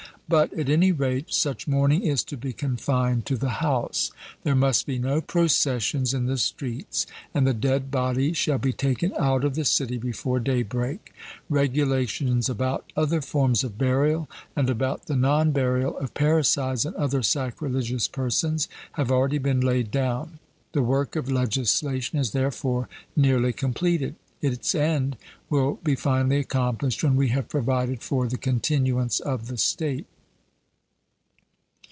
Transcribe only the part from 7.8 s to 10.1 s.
body shall be taken out of the city